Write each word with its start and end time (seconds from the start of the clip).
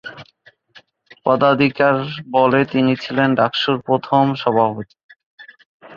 পদাধিকার 1.25 1.95
বলে 2.31 2.61
তিনি 2.65 2.93
ছিলেন 3.03 3.29
ডাকসুর 3.39 3.77
প্রথম 3.87 4.23
সভাপতি। 4.41 4.95